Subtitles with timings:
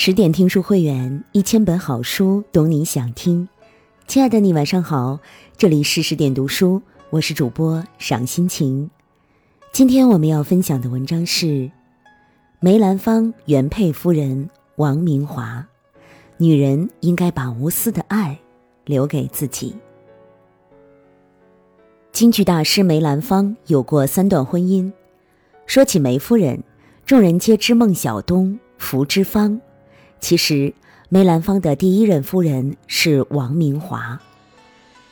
[0.00, 3.48] 十点听书会员，一千本好书，懂你想听。
[4.06, 5.18] 亲爱的你，晚上好，
[5.56, 8.88] 这里是十点读书，我是主播赏心情。
[9.72, 11.68] 今天我们要分享的文章是
[12.60, 15.66] 梅兰芳原配夫人王明华。
[16.36, 18.38] 女人应该把无私的爱
[18.84, 19.74] 留给自己。
[22.12, 24.92] 京剧大师梅兰芳有过三段婚姻。
[25.66, 26.62] 说起梅夫人，
[27.04, 29.60] 众人皆知孟小冬、福芝芳。
[30.20, 30.74] 其实，
[31.08, 34.20] 梅兰芳的第一任夫人是王明华，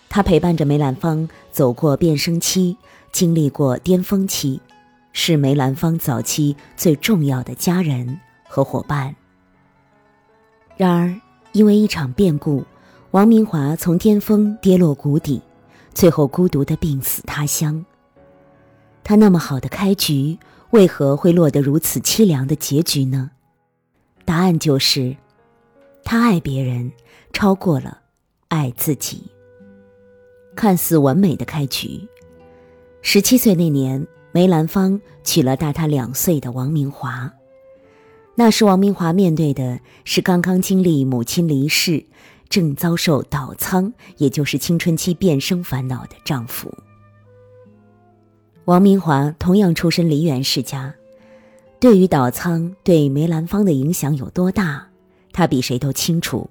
[0.09, 2.77] 她陪伴着梅兰芳走过变声期，
[3.13, 4.61] 经历过巅峰期，
[5.13, 9.15] 是梅兰芳早期最重要的家人和伙伴。
[10.77, 11.15] 然而，
[11.53, 12.65] 因为一场变故，
[13.13, 15.41] 王明华从巅峰跌落谷底，
[15.95, 17.83] 最后孤独的病死他乡。
[19.03, 20.37] 他那么好的开局，
[20.71, 23.31] 为何会落得如此凄凉的结局呢？
[24.27, 25.17] 答案就是，
[26.05, 26.93] 他爱别人
[27.33, 28.01] 超过了
[28.49, 29.23] 爱自己。
[30.57, 32.07] 看似完美的开局，
[33.03, 37.33] 十七岁那年，梅兰芳娶了大他两岁的王明华。
[38.35, 42.05] 那时，王明华面对的是刚刚经历母亲离世，
[42.49, 46.75] 正遭受倒仓，也就是青春期变声烦恼的丈夫。
[48.65, 50.93] 王明华同样出身梨园世家。
[51.79, 54.87] 对于岛仓对梅兰芳的影响有多大，
[55.33, 56.49] 他比谁都清楚。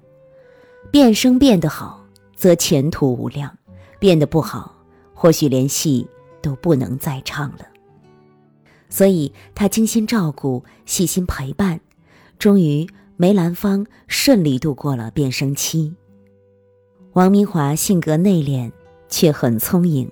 [0.90, 2.04] 变声变得好，
[2.36, 3.50] 则前途无量；
[3.98, 4.72] 变得不好，
[5.12, 6.06] 或许连戏
[6.40, 7.66] 都不能再唱了。
[8.88, 11.80] 所以他精心照顾，细心陪伴，
[12.38, 15.92] 终于梅兰芳顺利度过了变声期。
[17.14, 18.70] 王明华性格内敛，
[19.08, 20.08] 却很聪颖，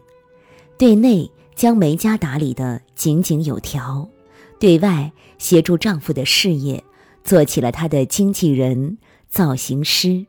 [0.77, 4.09] 对内将梅家打理得井井有条。
[4.59, 6.83] 对外协助丈夫的事业，
[7.23, 10.27] 做起了他的经纪人、造型师。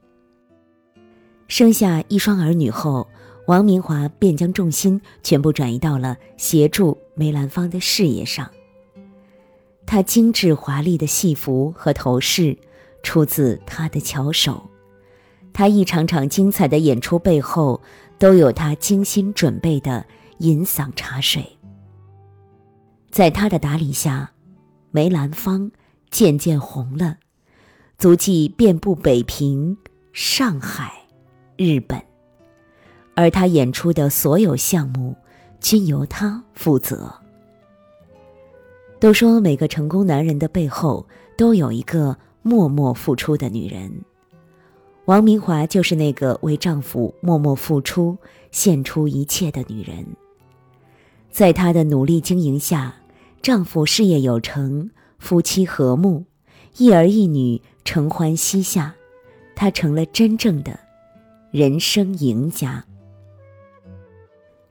[1.47, 3.07] 生下一双儿女后，
[3.47, 8.49] 王明华便将重心全部转移到了协助梅兰芳的事业上。
[9.85, 12.57] 她精致华丽的戏服和头饰
[13.03, 14.67] 出自他的巧手，
[15.53, 17.79] 她一场场精彩的演出背后
[18.17, 20.03] 都有他精心准备的
[20.39, 21.54] 银嗓茶水。
[23.15, 24.29] 在他的打理下，
[24.91, 25.71] 梅兰芳
[26.09, 27.15] 渐渐红了，
[27.97, 29.77] 足迹遍布北平、
[30.11, 30.91] 上海、
[31.55, 31.97] 日本，
[33.15, 35.15] 而他演出的所有项目
[35.61, 37.09] 均由他负责。
[38.99, 43.89] 都说每个成功男人的背后都有一个默默付出的女人，
[45.05, 48.17] 王明华就是那个为丈夫默默付出、
[48.51, 50.05] 献出一切的女人。
[51.31, 52.93] 在她的努力经营下。
[53.45, 54.89] 丈夫事业有成，
[55.19, 56.25] 夫妻和睦，
[56.77, 58.95] 一儿一女承欢膝下，
[59.55, 60.79] 她成了真正的
[61.51, 62.83] 人生赢家。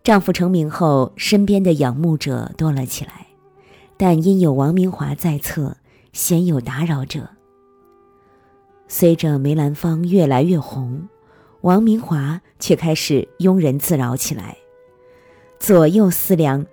[0.02, 3.28] 丈夫成名后，身边的仰慕者多了起来，
[3.96, 5.76] 但因有王明华在侧，
[6.12, 7.28] 鲜有打扰者。
[8.88, 11.08] 随着梅兰芳越来越红，
[11.60, 14.56] 王明华却开始庸人自扰起来，
[15.60, 16.66] 左右思量。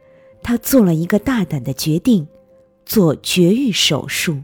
[0.44, 2.28] 他做了一个大胆的决定，
[2.86, 4.38] 做绝育手术。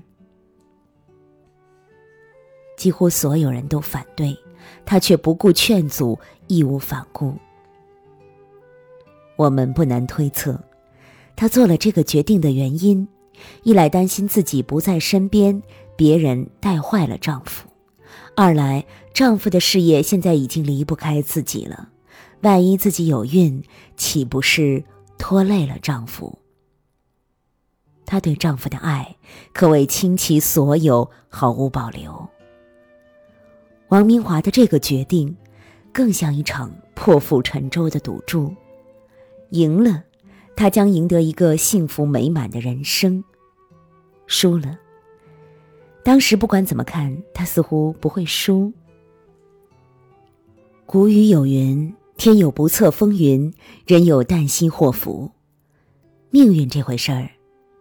[2.78, 4.38] 几乎所有人都反对，
[4.86, 7.34] 他却不顾劝阻，义无反顾。
[9.36, 10.60] 我们不难推测，
[11.36, 13.08] 他做了这个决定的原因：
[13.64, 15.62] 一来担心自己不在身边，
[15.96, 17.68] 别人带坏了丈夫；
[18.36, 21.90] 二来丈夫的事业现在已经离不开自己了，
[22.42, 23.64] 万一自己有孕，
[23.96, 24.84] 岂不是？
[25.18, 26.40] 拖累了丈夫，
[28.06, 29.18] 她对丈夫的爱
[29.54, 32.28] 可谓倾其所有，毫无保留。
[33.90, 35.36] 王明华的这个决定，
[35.94, 38.54] 更像一场破釜沉舟的赌注。
[39.52, 40.04] 赢了，
[40.56, 43.24] 他将赢得一个幸福美满的人生；
[44.26, 44.78] 输了，
[46.04, 48.72] 当时不管怎么看，他似乎不会输。
[50.86, 51.94] 古语有云。
[52.18, 53.54] 天有不测风云，
[53.86, 55.32] 人有旦夕祸福。
[56.32, 57.30] 命运这回事儿，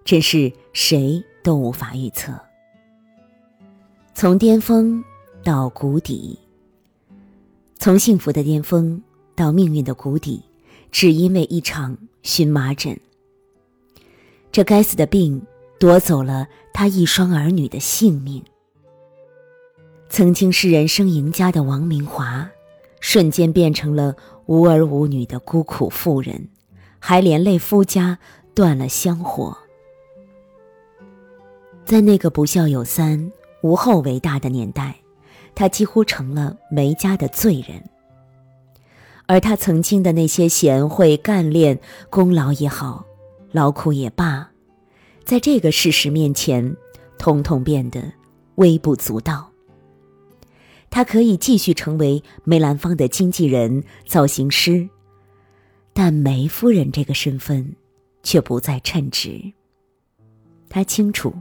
[0.04, 2.38] 真是谁都无法预测。
[4.14, 5.02] 从巅峰
[5.42, 6.38] 到谷底，
[7.78, 9.02] 从幸福的巅峰
[9.34, 10.42] 到命运的谷底，
[10.92, 12.98] 只因为一场荨麻疹。
[14.52, 15.42] 这该死的病
[15.80, 18.44] 夺走了他一双儿女的性命。
[20.10, 22.50] 曾经是人生赢家的王明华。
[23.08, 24.16] 瞬间变成了
[24.46, 26.48] 无儿无女的孤苦妇人，
[26.98, 28.18] 还连累夫家
[28.52, 29.56] 断了香火。
[31.84, 33.30] 在那个不孝有三、
[33.62, 34.96] 无后为大的年代，
[35.54, 37.80] 他几乎成了梅家的罪人。
[39.26, 41.78] 而他曾经的那些贤惠干练、
[42.10, 43.06] 功劳也好，
[43.52, 44.50] 劳苦也罢，
[45.24, 46.76] 在这个事实面前，
[47.18, 48.02] 统统变得
[48.56, 49.52] 微不足道。
[50.90, 54.88] 他可以继续成为梅兰芳的经纪人、造型师，
[55.92, 57.76] 但梅夫人这个身份
[58.22, 59.52] 却不再称职。
[60.68, 61.34] 他清楚，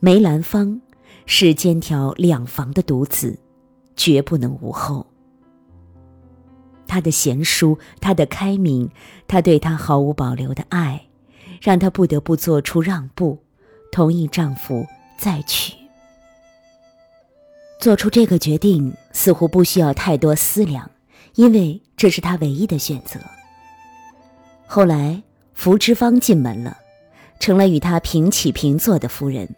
[0.00, 0.80] 梅兰芳
[1.26, 3.38] 是肩挑两房的独子，
[3.96, 5.06] 绝不能无后。
[6.86, 8.90] 他的贤淑，他的开明，
[9.26, 11.06] 他对他毫无保留的爱，
[11.60, 13.38] 让他不得不做出让步，
[13.90, 14.86] 同意丈夫
[15.18, 15.83] 再娶。
[17.84, 20.90] 做出这个决定似乎不需要太多思量，
[21.34, 23.20] 因为这是他唯一的选择。
[24.66, 25.22] 后来，
[25.52, 26.78] 福芝芳进门了，
[27.38, 29.54] 成了与他平起平坐的夫人。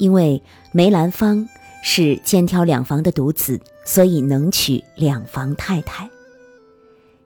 [0.00, 1.48] 因为梅兰芳
[1.84, 6.10] 是肩挑两房的独子，所以能娶两房太太。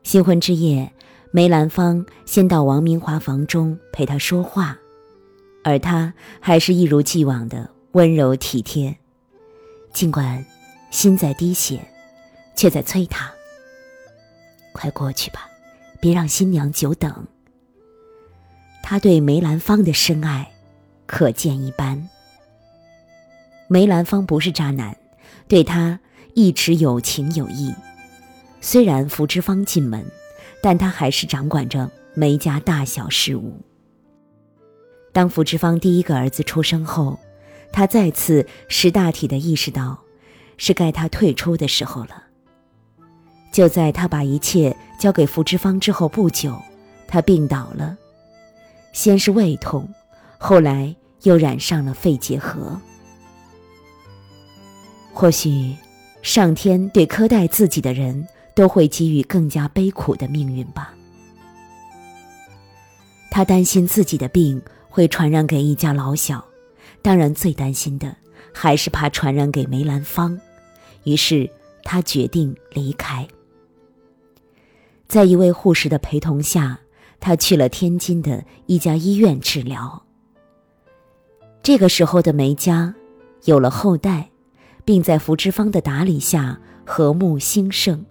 [0.02, 0.93] 新婚之夜，
[1.31, 4.76] 梅兰芳先到王明华房中陪他说话，
[5.64, 8.94] 而他还是一如既往的温柔体贴。
[9.93, 10.44] 尽管
[10.90, 11.81] 心在滴血，
[12.55, 13.32] 却在催他
[14.73, 15.49] ：“快过去吧，
[16.00, 17.26] 别让新娘久等。”
[18.82, 20.50] 他对梅兰芳的深爱，
[21.06, 22.08] 可见一斑。
[23.67, 24.96] 梅兰芳不是渣男，
[25.46, 26.00] 对他
[26.35, 27.75] 一直有情有义。
[28.61, 30.05] 虽然福芝芳进门，
[30.62, 33.61] 但他还是掌管着梅家大小事务。
[35.12, 37.19] 当福芝芳第一个儿子出生后，
[37.73, 39.99] 他再次识大体的意识到，
[40.56, 42.25] 是该他退出的时候了。
[43.53, 46.61] 就在他把一切交给福芝芳之后不久，
[47.06, 47.97] 他病倒了，
[48.93, 49.88] 先是胃痛，
[50.38, 52.81] 后来又染上了肺结核。
[55.12, 55.75] 或许，
[56.23, 60.94] 上天对苛待自己的人都会给予更加悲苦的命运吧。
[63.31, 66.44] 他担心自己的病会传染给一家老小。
[67.08, 68.14] 当然，最担心的
[68.52, 70.38] 还是怕传染给梅兰芳，
[71.05, 71.49] 于是
[71.82, 73.26] 他决定离开。
[75.06, 76.81] 在一位护士的陪同下，
[77.19, 80.02] 他去了天津的一家医院治疗。
[81.62, 82.94] 这个时候的梅家
[83.44, 84.28] 有了后代，
[84.84, 88.04] 并在福芝芳的打理下和睦兴盛。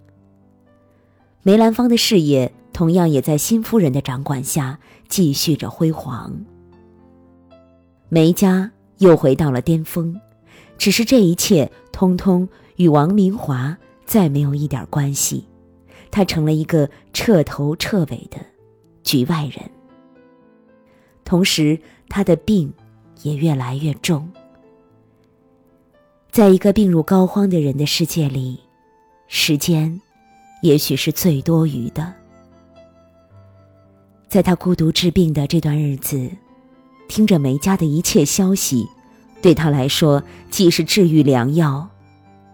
[1.44, 6.44] 梅兰芳的事业同样也在新夫人的掌管下继续着辉煌。
[8.08, 8.72] 梅家。
[8.98, 10.20] 又回到了巅峰，
[10.76, 15.44] 只是这一切通通与王明华再没有一点关系，
[16.10, 18.38] 他成了一个彻头彻尾的
[19.02, 19.70] 局外人。
[21.24, 21.78] 同时，
[22.08, 22.72] 他的病
[23.22, 24.28] 也越来越重。
[26.30, 28.58] 在一个病入膏肓的人的世界里，
[29.28, 30.00] 时间
[30.62, 32.14] 也许是最多余的。
[34.28, 36.30] 在他孤独治病的这段日子。
[37.08, 38.86] 听着梅家的一切消息，
[39.42, 41.88] 对他来说既是治愈良药，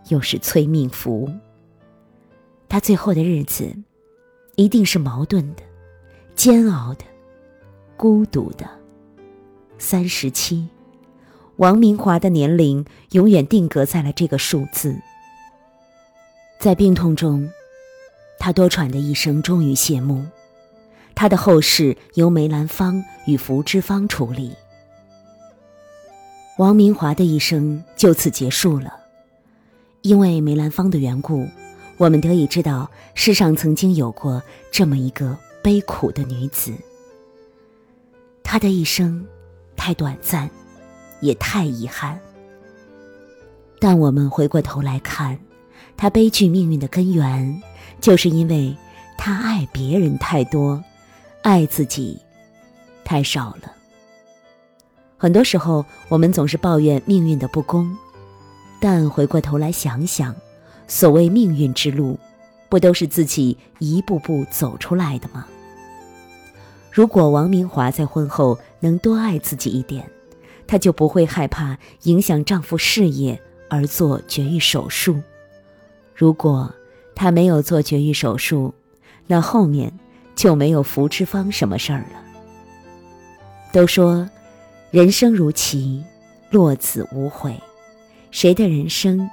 [0.09, 1.31] 又是催命符。
[2.69, 3.77] 他最后的日子，
[4.57, 5.63] 一定是矛盾的、
[6.35, 7.05] 煎熬的、
[7.97, 8.69] 孤独的。
[9.77, 10.67] 三十七，
[11.57, 14.97] 王明华的年龄永远定格在了这个数字。
[16.59, 17.51] 在病痛中，
[18.39, 20.25] 他多舛的一生终于谢幕。
[21.15, 24.55] 他的后事由梅兰芳与福芝芳处理，
[26.59, 28.93] 王明华的一生就此结束了。
[30.03, 31.49] 因为梅兰芳的缘故，
[31.97, 36.75] 我们得以知道世上曾经有过这么一个悲苦的女子。
[38.43, 39.25] 她的一生
[39.77, 40.51] 太短暂，
[41.21, 42.21] 也太遗憾。
[43.79, 45.39] 但我们回过头来看，
[45.97, 47.63] 她悲剧命运的根源，
[48.01, 48.77] 就是因为
[49.17, 50.83] 她爱别人太多。
[51.45, 52.19] 爱自己
[53.05, 53.71] 太少了。
[55.19, 57.95] 很多时候，我们总是抱怨命运的不公，
[58.81, 60.35] 但回过头来想想，
[60.87, 62.19] 所谓命运之路，
[62.71, 65.47] 不都是自己一步步走出来的吗？
[66.91, 70.11] 如果王明华在婚后能多爱自己一点，
[70.67, 75.21] 她就不会害怕影响丈夫事业而做绝育手术。
[76.15, 76.75] 如果
[77.15, 78.73] 她没有做绝育手术，
[79.27, 79.93] 那后面。
[80.35, 82.23] 就没有福芝芳什么事儿了。
[83.73, 84.29] 都说，
[84.91, 86.05] 人生如棋，
[86.51, 87.61] 落子无悔，
[88.31, 89.29] 谁的人生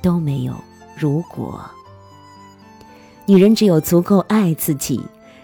[0.00, 0.54] 都没有
[0.96, 1.68] 如果。
[3.26, 5.00] 女人只有足够爱自己，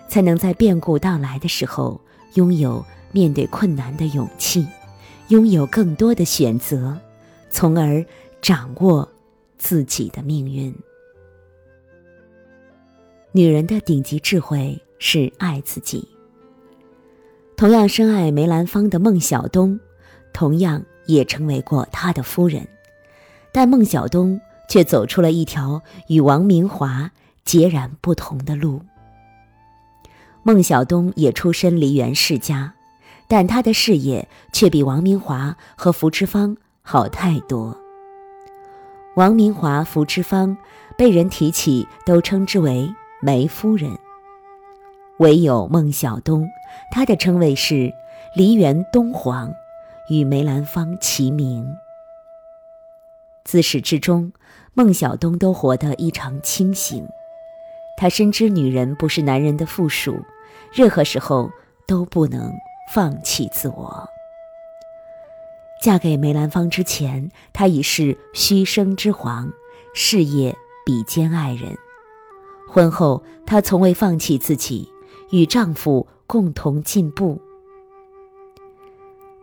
[0.09, 2.01] 才能在变故到来的时候
[2.35, 4.67] 拥有面对困难的勇气，
[5.29, 6.97] 拥有更多的选择，
[7.51, 8.05] 从而
[8.41, 9.07] 掌握
[9.59, 10.75] 自己的命运。
[13.35, 16.07] 女人的顶级智慧是爱自己。
[17.57, 19.81] 同样深爱梅兰芳的孟小冬，
[20.35, 22.69] 同样也成为过他的夫人，
[23.51, 27.11] 但孟小冬却走出了一条与王明华
[27.43, 28.83] 截然不同的路。
[30.43, 32.75] 孟小冬也出身梨园世家，
[33.29, 37.75] 但他的事业却比王明华和福芝芳好太多。
[39.17, 40.55] 王明华、福芝芳
[40.99, 42.93] 被人提起，都称之为。
[43.25, 43.97] 梅夫人，
[45.21, 46.51] 唯有孟小冬，
[46.91, 47.95] 她的称谓是
[48.35, 49.55] 梨园东皇，
[50.11, 51.65] 与梅兰芳齐名。
[53.45, 54.33] 自始至终，
[54.75, 57.07] 孟小冬都活得异常清醒。
[57.97, 60.25] 她深知女人不是男人的附属，
[60.73, 61.49] 任何时候
[61.87, 62.53] 都不能
[62.93, 64.09] 放弃自我。
[65.81, 69.53] 嫁给梅兰芳之前，她已是虚声之皇，
[69.95, 71.79] 事业比肩爱人。
[72.73, 74.89] 婚后，她从未放弃自己，
[75.31, 77.39] 与丈夫共同进步。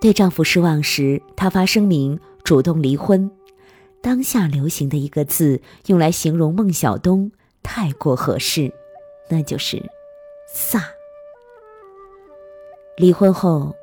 [0.01, 3.29] 对丈夫失望时，她发声明主动离婚。
[4.01, 7.31] 当下流行的一个字，用来形容孟小冬
[7.62, 8.74] 太过合适，
[9.29, 9.77] 那就是
[10.51, 10.81] “飒”。
[12.98, 13.75] 离婚后，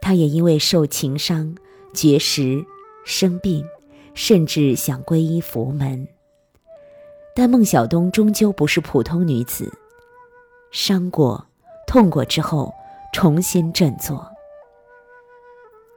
[0.00, 1.56] 她也因为受情伤、
[1.92, 2.64] 绝食、
[3.04, 3.66] 生病，
[4.14, 6.06] 甚至想皈依佛门。
[7.36, 9.72] 但孟小冬终究不是普通女子，
[10.70, 11.44] 伤过、
[11.84, 12.72] 痛过之后，
[13.12, 14.24] 重新振作。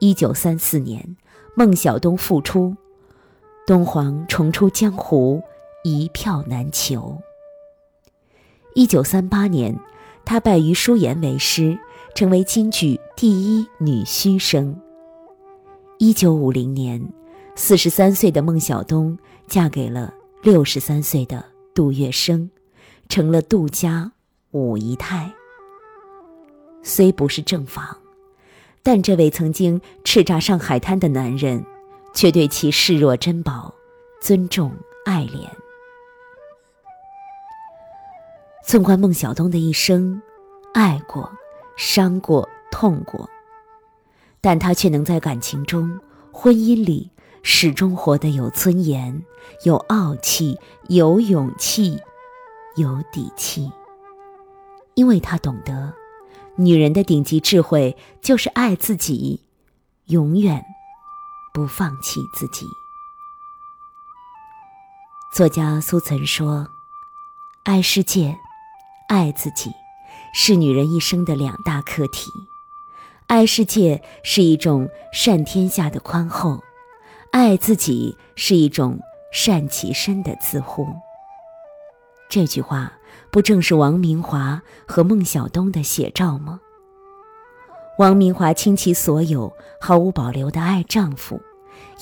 [0.00, 1.16] 一九三四年，
[1.54, 2.76] 孟小冬复出，
[3.68, 5.40] 东皇重出江湖，
[5.84, 7.16] 一票难求。
[8.74, 9.78] 一九三八年，
[10.24, 11.78] 她拜于淑妍为师，
[12.16, 14.76] 成为京剧第一女须生。
[15.98, 17.12] 一九五零年，
[17.54, 19.16] 四十三岁的孟小冬
[19.46, 20.14] 嫁给了。
[20.40, 22.48] 六十三岁的杜月笙，
[23.08, 24.12] 成了杜家
[24.52, 25.32] 五姨太。
[26.80, 27.98] 虽不是正房，
[28.84, 31.64] 但这位曾经叱咤上海滩的男人，
[32.14, 33.74] 却对其视若珍宝，
[34.20, 34.72] 尊重
[35.04, 35.44] 爱怜。
[38.64, 40.22] 纵观孟小冬的一生，
[40.72, 41.28] 爱过、
[41.76, 43.28] 伤过、痛过，
[44.40, 45.98] 但他却能在感情中、
[46.30, 47.10] 婚姻里。
[47.50, 49.24] 始终活得有尊严、
[49.64, 51.98] 有傲气、有勇气、
[52.76, 53.72] 有底气，
[54.92, 55.94] 因为他懂得，
[56.56, 59.40] 女人的顶级智慧就是爱自己，
[60.08, 60.62] 永远
[61.54, 62.66] 不放弃自己。
[65.32, 66.68] 作家苏岑说
[67.64, 68.36] ：“爱世界，
[69.08, 69.70] 爱自己，
[70.34, 72.30] 是女人一生的两大课题。
[73.26, 76.62] 爱世界是一种善天下的宽厚。”
[77.30, 78.98] 爱自己是一种
[79.32, 80.86] 善其身的自护。
[82.28, 82.92] 这句话
[83.30, 86.60] 不正是王明华和孟小冬的写照吗？
[87.98, 91.40] 王明华倾其所有，毫无保留的爱丈夫，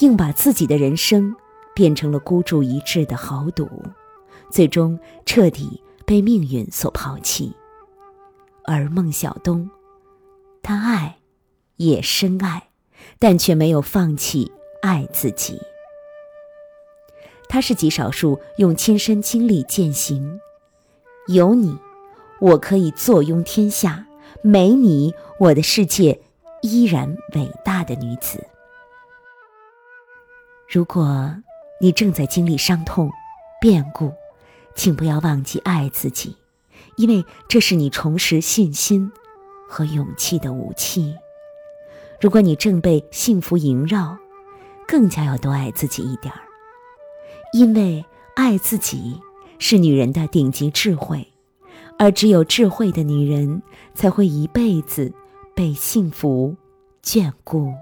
[0.00, 1.34] 硬把自己的人生
[1.74, 3.68] 变成了孤注一掷的豪赌，
[4.50, 7.54] 最终彻底被命运所抛弃。
[8.64, 9.70] 而孟小冬，
[10.62, 11.18] 她爱，
[11.76, 12.68] 也深爱，
[13.18, 14.52] 但却没有放弃。
[14.82, 15.60] 爱自己，
[17.48, 20.40] 他是极少数用亲身经历践行。
[21.28, 21.76] 有你，
[22.40, 24.04] 我可以坐拥天下；
[24.42, 26.20] 没你，我的世界
[26.62, 28.46] 依然伟大的女子。
[30.68, 31.34] 如果
[31.80, 33.10] 你正在经历伤痛、
[33.60, 34.12] 变故，
[34.74, 36.36] 请不要忘记爱自己，
[36.96, 39.10] 因为这是你重拾信心
[39.68, 41.14] 和勇气的武器。
[42.20, 44.16] 如果你正被幸福萦绕，
[44.86, 46.40] 更加要多爱自己一点儿，
[47.52, 49.20] 因为爱自己
[49.58, 51.26] 是女人的顶级智慧，
[51.98, 53.62] 而只有智慧的女人
[53.94, 55.12] 才会一辈子
[55.54, 56.54] 被幸福
[57.02, 57.72] 眷顾。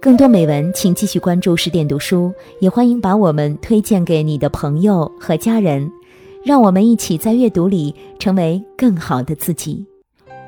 [0.00, 5.90] 更多美文，请继续关注十点读书，也欢迎把我们推荐给你的朋友和家人，
[6.44, 9.84] 让我们一起在阅读里成为更好的自己。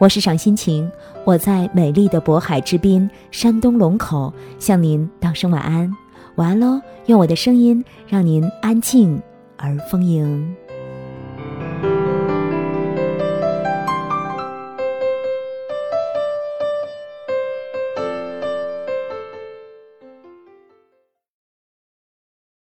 [0.00, 0.88] 我是赏心情，
[1.24, 5.92] 我在美丽的渤海之滨，山东龙口，向您道声晚安，
[6.36, 6.80] 晚安喽！
[7.06, 9.20] 用我的声音让您安静
[9.56, 10.54] 而丰盈。